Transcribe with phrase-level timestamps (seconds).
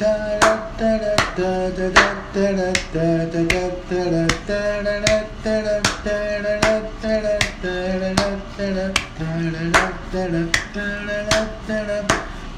[0.00, 0.40] タラッ
[0.78, 1.44] タラッタ
[1.76, 2.00] タタ
[2.32, 5.04] タラッタタタタラッタララ
[5.44, 6.08] タラッタ
[6.40, 6.64] ララ
[7.02, 8.24] タラッタララ
[8.56, 9.76] タラッタララ
[10.10, 11.28] タラッタララ
[11.66, 12.00] タラ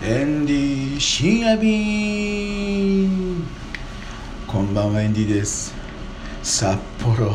[0.05, 0.47] エン。
[0.47, 3.45] ディ深夜便
[4.47, 5.75] こんばんはエンディです。
[6.45, 7.35] 札幌。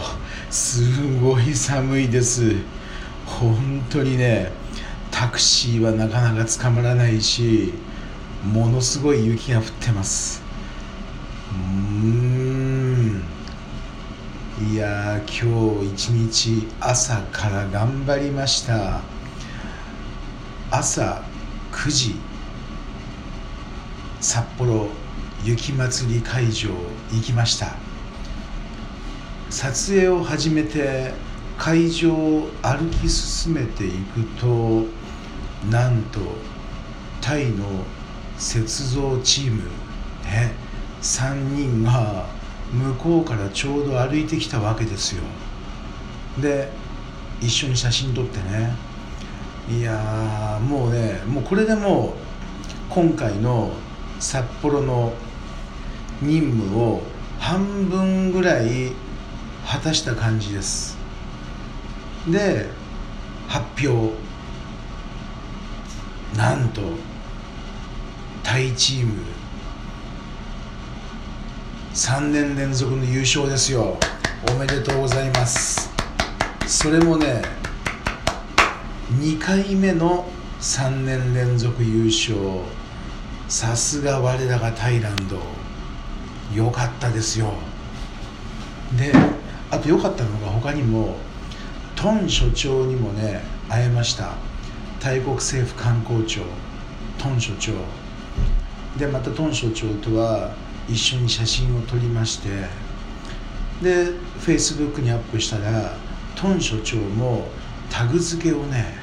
[0.49, 2.55] すごい寒いです。
[3.25, 4.53] 本当にね
[5.11, 7.73] タクシーはなかなか捕まらないし。
[8.43, 10.41] ものすごい雪が降ってます。
[11.51, 11.55] う
[12.05, 13.23] ん。
[14.71, 19.01] いや今日一日朝から頑張りました。
[20.71, 21.23] 朝
[21.71, 22.15] 9時
[24.19, 24.89] 札幌
[25.43, 26.69] 雪まつり会場
[27.11, 27.75] 行きました。
[29.49, 31.13] 撮影を始めて
[31.57, 34.85] 会場を歩き進めていくと
[35.71, 36.19] なんと
[37.21, 37.65] タイの
[38.39, 39.63] 雪像チーム
[40.23, 40.53] ね
[41.01, 42.25] 3人が
[42.71, 45.23] 向こうからちょうど歩いてきたわけですよ。
[46.41, 46.69] で
[47.41, 48.75] 一緒に写真撮ってね。
[49.69, 52.11] いやもうねもうこれでもう
[52.89, 53.71] 今回の
[54.19, 55.13] 札幌の
[56.21, 57.03] 任務を
[57.39, 58.91] 半分ぐらい
[59.65, 60.97] 果たした感じです。
[62.27, 62.69] で
[63.47, 64.13] 発表。
[66.35, 66.81] なんと
[68.47, 69.13] タイチーム。
[71.93, 73.97] 3年連続の優勝ですよ。
[74.49, 75.91] おめでとうございます。
[76.65, 77.41] それもね
[79.19, 80.29] 2回目の
[80.61, 82.37] 3年連続優勝。
[83.49, 85.41] さすが我らがタイランド。
[86.55, 87.51] よかったですよ。
[88.97, 89.11] で
[89.69, 91.17] あと良かったのが他にも
[91.97, 94.35] トン所長にもね会えました。
[95.01, 96.43] タイ国政府観光庁。
[97.17, 97.73] トン所長。
[98.97, 100.55] でまたトン所長とは
[100.89, 102.49] 一緒に写真を撮りまして
[103.81, 104.05] で
[104.39, 105.95] フェイスブックにアップしたら
[106.35, 107.47] トン所長も
[107.89, 108.95] タグ付けをね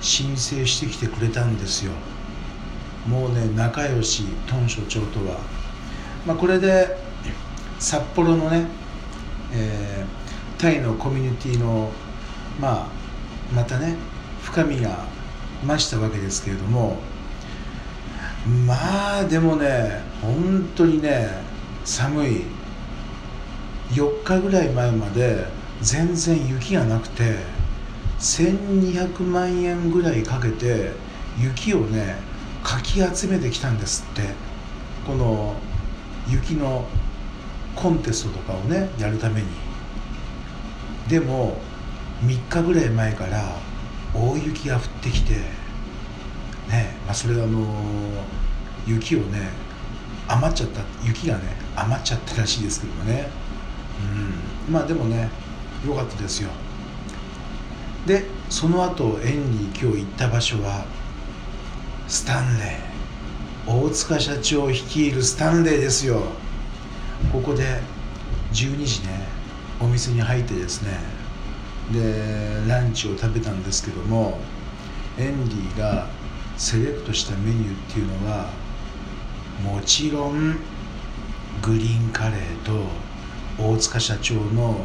[0.00, 1.92] 申請してきてくれたんですよ。
[3.06, 5.38] もうね仲良しトン所長とは、
[6.26, 6.96] まあ、これで
[7.78, 8.66] 札幌のね、
[9.52, 11.90] えー、タイのコミュニティの
[12.60, 12.88] まあ
[13.54, 13.96] またね
[14.40, 15.04] 深みが
[15.66, 16.98] 増したわけですけれども
[18.66, 21.28] まあでもね本当にね
[21.84, 22.42] 寒い。
[23.90, 25.44] 4日ぐらい前まで
[25.82, 27.36] 全然雪がなくて
[28.18, 30.92] 1200万円ぐらいかけて
[31.38, 32.16] 雪をね
[32.62, 34.22] かき集めてきたんですって。
[35.06, 35.56] この
[36.28, 36.86] 雪の
[37.74, 39.46] コンテストとかをねやるために。
[41.08, 41.60] でも
[42.24, 43.58] 3日ぐらい前から
[44.14, 45.34] 大雪が降ってきて
[46.72, 47.62] ねまあ、それがあの
[48.86, 49.50] 雪をね
[50.26, 51.42] 余っちゃった雪がね
[51.76, 53.28] 余っちゃったらしいですけどもね。
[54.68, 54.72] うん。
[54.72, 55.28] まあでもね
[55.86, 56.50] 良かったですよ。
[58.06, 60.84] でその後園に今日行った場所は
[62.08, 62.92] スタンレー。
[63.64, 66.22] 大塚社長率いるスタンレーですよ。
[67.30, 67.80] ここで
[68.52, 69.26] 12時ね
[69.80, 70.98] お店に入ってですね
[71.92, 74.38] でランチを食べたんですけども
[75.18, 76.08] エンディが
[76.62, 78.48] セレクトしたメニューっていうのは
[79.64, 80.52] もちろん
[81.60, 82.86] グリーンカレーと
[83.58, 84.76] 大塚社長の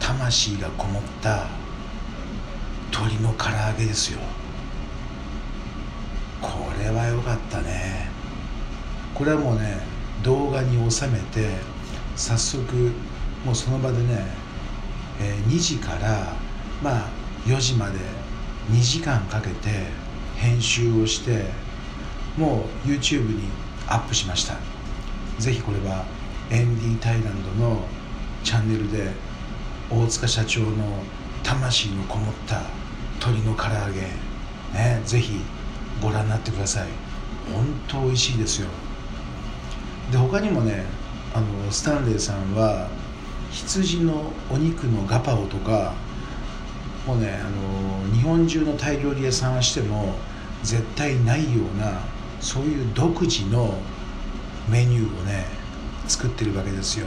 [0.00, 1.46] 魂がこもった
[2.90, 4.18] 鶏の唐揚げですよ。
[6.42, 6.48] こ
[6.82, 8.08] れは良かったね。
[9.14, 9.80] これはもうね
[10.24, 11.48] 動画に収めて
[12.16, 12.90] 早速
[13.46, 14.26] もうその場でね、
[15.20, 16.34] えー、2時から
[16.82, 17.08] まあ
[17.46, 18.00] 4時まで
[18.72, 20.09] 2時間かけて
[20.40, 21.44] 編集をして
[22.36, 23.48] もう YouTube に
[23.86, 24.56] アップしました。
[25.38, 26.04] ぜひこれは
[26.50, 27.84] エンディータイランドの
[28.42, 29.10] チャンネルで
[29.90, 31.02] 大塚社長の
[31.42, 32.62] 魂のこもった
[33.20, 34.00] 鶏の唐揚げ
[34.72, 35.40] ねぜひ
[36.00, 36.88] ご覧になってください。
[37.52, 38.68] 本当美味しいですよ。
[40.10, 40.84] で他にもね
[41.34, 42.88] あのスタンレーさんは
[43.50, 45.94] 羊のお肉のガパオとか
[47.06, 50.14] もうねあの日本中のタイ料理屋さんはしても
[50.62, 52.00] 絶対ないような
[52.40, 53.74] そういう独自の
[54.68, 55.46] メニューをね
[56.06, 57.06] 作ってるわけですよ。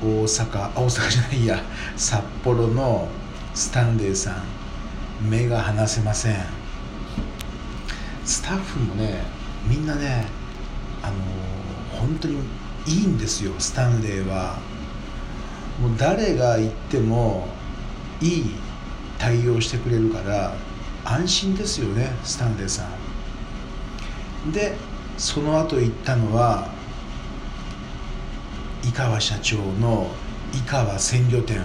[0.00, 1.62] 大阪大阪じゃないや
[1.96, 3.08] 札幌の
[3.54, 6.36] スタンレーさん目が離せません。
[8.24, 9.24] スタッフもね
[9.66, 10.26] みんなね
[11.02, 11.14] あの
[11.98, 12.36] 本当に
[12.86, 14.58] いいんですよスタンレーは。
[15.80, 17.48] もう誰が行っても
[18.20, 18.50] いい
[19.16, 20.52] 対応してくれるから
[21.04, 22.88] 安心ですよねスタンレーさ
[24.46, 24.52] ん。
[24.52, 24.76] で
[25.16, 26.68] その後行ったのは
[28.84, 30.10] 井川社長の
[30.52, 31.64] 井川鮮魚店。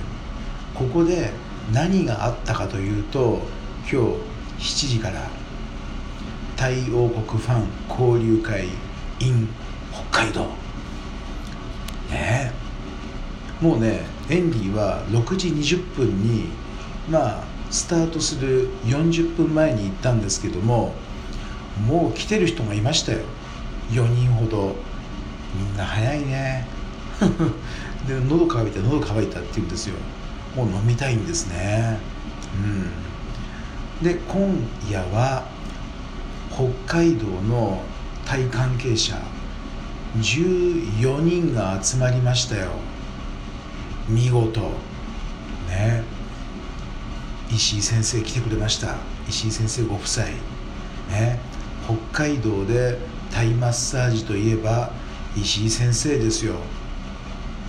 [0.74, 1.32] ここで
[1.72, 3.42] 何があったかというと
[3.90, 3.96] 今日
[4.60, 5.30] 7時から
[6.56, 8.68] タイ王国ファン交流会
[9.20, 9.48] in
[10.12, 10.48] 北海道。
[12.10, 12.52] ね
[13.62, 16.50] もうねエンディは6時20分に
[17.10, 20.94] まあスタートする40分前に行ったんですけども
[21.88, 23.20] もう来てる人がいましたよ。
[23.90, 24.76] 4人ほど。
[25.56, 26.68] みんな早いね。
[28.08, 29.96] で喉乾いた喉乾いたって言うんですよ。
[30.56, 31.98] もう飲みたいんですね。
[34.00, 34.06] うん。
[34.06, 34.56] で今
[34.88, 35.48] 夜は
[36.52, 37.82] 北海道の
[38.24, 39.20] タイ関係者
[40.20, 42.70] 14人が集まりましたよ。
[44.08, 44.62] 見事。
[45.68, 46.13] ね。
[47.56, 48.96] 石井先生来てくれました。
[49.30, 50.26] 石井先生ご夫妻。
[51.10, 51.40] ね。
[51.86, 52.98] 北海道で
[53.32, 54.92] タイマッサージといえば
[55.38, 56.56] 石井先生ですよ。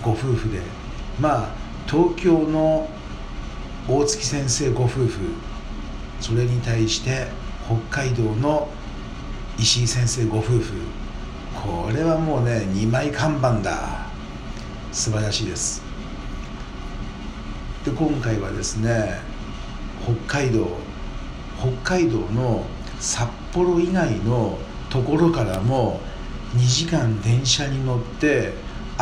[0.01, 0.59] ご夫婦で。
[1.19, 1.49] まあ
[1.87, 2.89] 東京の
[3.87, 5.19] 大月先生ご夫婦。
[6.19, 7.27] それに対して
[7.67, 8.67] 北海道の
[9.59, 10.73] 石井先生ご夫婦。
[11.53, 14.07] これはもうね2枚看板だ。
[14.91, 15.83] 素晴らしいです。
[17.83, 19.34] で今回はですね
[20.05, 20.67] 北海道
[21.59, 22.63] 北海道の
[22.99, 24.57] 札幌以外の
[24.89, 25.99] ところからも
[26.55, 28.53] 2時間電車に乗って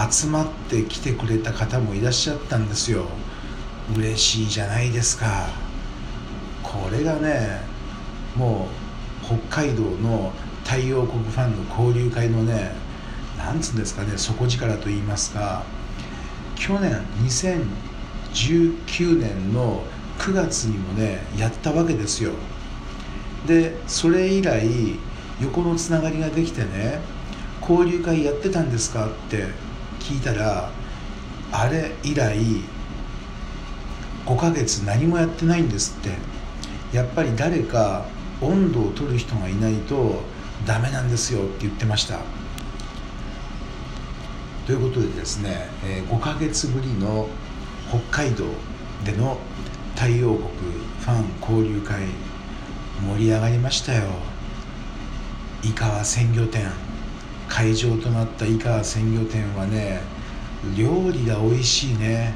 [0.09, 3.05] 集まってきてくれた方もいらっしゃったんですよ。
[3.95, 5.49] 嬉しいじゃないですか。
[6.63, 7.61] これがね
[8.35, 8.67] も
[9.21, 10.31] う北海道の
[10.63, 12.71] 太陽国ファンの交流会のね
[13.37, 15.63] なんつうんですかね底力と言いますか
[16.55, 19.83] 去年2019年の
[20.19, 22.31] 9月にもねやったわけですよ。
[23.47, 24.67] でそれ以来
[25.41, 26.99] 横のつながりができてね
[27.61, 29.47] 交流会やってたんですかって
[29.99, 30.71] 聞いたら
[31.51, 32.37] あれ以来
[34.25, 36.33] 5ヶ月何もやってないんですって。
[36.93, 38.05] やっぱり誰か
[38.39, 40.21] 温度を取る人がいないと
[40.65, 42.19] ダメなんですよって言ってました。
[44.67, 47.27] ということでですね、え5ヶ月ぶりの
[47.89, 48.45] 北海道
[49.03, 49.39] での
[49.95, 52.07] 太陽国ファン交流会
[53.01, 54.03] 盛り上がりましたよ。
[55.63, 56.71] 井川鮮魚店。
[57.49, 60.01] 会場となった井川鮮魚店はね
[60.75, 62.33] 料理が美味しいね。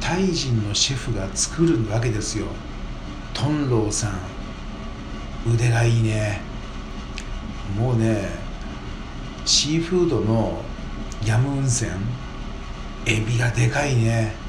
[0.00, 2.46] タイ人のシェフが作るわけですよ。
[3.32, 4.12] トンローさん。
[5.54, 6.40] 腕がいいね。
[7.78, 8.28] もうね
[9.44, 10.62] シーフードの
[11.24, 11.90] ヤムウンセン。
[13.06, 14.41] エビがでかいね。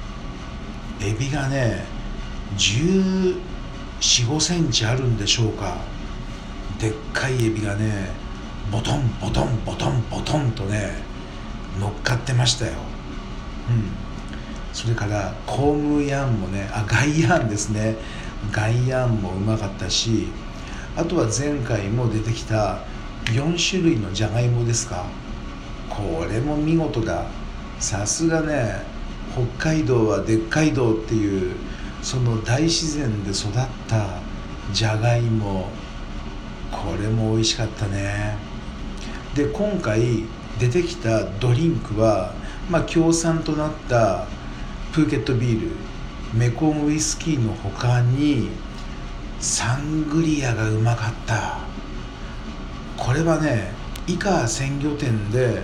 [1.04, 1.84] エビがね
[2.58, 3.54] 1
[4.00, 5.78] 4 5センチあるんでしょうか。
[6.80, 8.10] でっかいエビがね
[8.72, 10.96] ボトンボトンボトンボトンとね
[11.80, 12.74] 乗っかってましたよ。
[13.70, 13.92] うん。
[14.74, 17.96] それからコームヤンもねあガイヤンですね。
[18.52, 20.28] ガイヤンもうまかったし
[20.98, 22.80] あとは前回も出てきた
[23.26, 25.06] 4種類のじゃがいもですか。
[25.90, 27.26] これも見事だ。
[27.80, 28.93] さすがね
[29.34, 31.56] 北海道はでっかい道っていう
[32.02, 33.52] その大自然で育っ
[33.88, 34.20] た
[34.72, 35.70] じゃがいも。
[36.72, 38.36] これも美味しかったね。
[39.36, 40.24] で今回
[40.60, 42.34] 出てきたドリンクは
[42.70, 44.26] まあ協賛となった
[44.92, 45.72] プーケットビール
[46.34, 48.50] メコンウイスキーの他に
[49.40, 51.60] サングリアがうまかった。
[52.98, 53.72] これはね
[54.08, 55.64] 以下鮮魚店で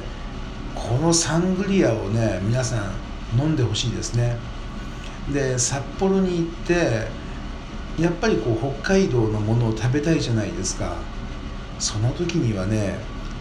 [0.74, 2.92] このサングリアをね皆さん
[3.38, 4.38] 飲んでほしいですね。
[5.32, 7.08] で札幌に行って
[8.02, 10.96] やっぱりこう北海道のものを食べたいじゃないですか。
[11.78, 12.98] その時にはね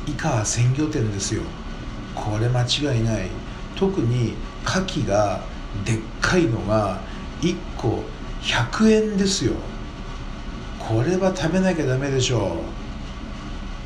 [0.06, 1.42] 以下鮮魚店ですよ。
[2.14, 3.28] これ間違いない。
[3.76, 5.40] 特に牡蠣が
[5.84, 7.00] でっかいのが
[7.40, 8.02] 1個
[8.42, 9.52] 100円ですよ。
[10.78, 12.56] これは食べなきゃダメでしょ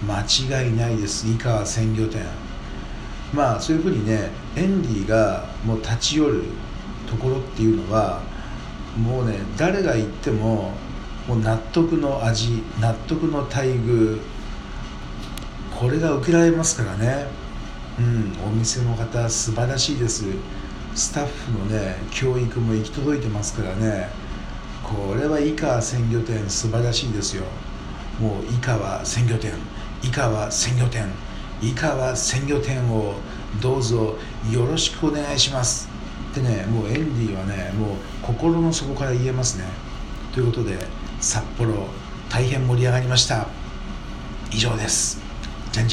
[0.03, 0.07] う。
[0.07, 1.29] 間違いないです。
[1.29, 2.42] 井川鮮魚店。
[3.33, 6.45] まあそういうふうにねエンディがもう立ち寄る
[7.09, 8.21] ところっていうのは
[8.97, 10.73] もうね誰が行っても
[11.27, 14.21] もう納得の味納得の待遇
[15.79, 17.27] これが受けられますからね。
[17.99, 20.25] うんお店の方素晴らしいです。
[20.95, 24.09] スタッフのね教育も行き届いてますからね。
[24.83, 27.45] これは井川鮮魚店素晴らしいですよ。
[28.21, 29.53] もう井川鮮魚店
[30.03, 31.07] 井川鮮魚店。
[31.63, 33.15] 以下は鮮魚店を
[33.61, 34.19] どうぞ
[34.51, 35.89] よろしくお願いします。
[36.33, 39.65] ってねもうエンディはねもう心の底から言えますね。
[40.33, 40.77] ということで
[41.21, 41.87] 札幌
[42.29, 43.47] 大変盛り上がりました。
[44.51, 45.21] 以上です。
[45.71, 45.91] じゃんじゃん。